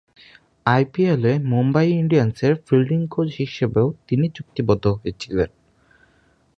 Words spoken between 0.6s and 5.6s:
আইপিএলে মুম্বই ইন্ডিয়ান্সের fielding coach হিসেবেও তিনি চুক্তিবদ্ধ হয়েছিলেন।